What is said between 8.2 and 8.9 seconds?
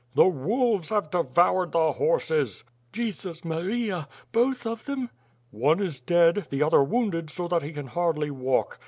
walk.